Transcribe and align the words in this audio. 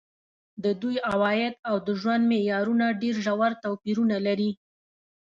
د 0.63 0.65
دوی 0.81 0.95
عواید 1.11 1.55
او 1.69 1.75
د 1.87 1.89
ژوند 1.99 2.23
معیارونه 2.31 2.85
ډېر 3.01 3.15
ژور 3.25 3.51
توپیرونه 3.63 4.15
لري. 4.27 4.51